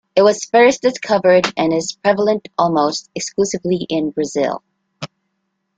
It 0.15 0.23
was 0.23 0.45
first 0.45 0.81
discovered 0.81 1.53
and 1.55 1.71
is 1.71 1.91
prevalent 1.91 2.47
almost 2.57 3.11
exclusively 3.13 3.85
in 3.87 4.09
Brazil. 4.09 4.63